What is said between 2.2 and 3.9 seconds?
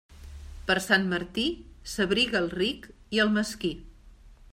el ric i el mesquí.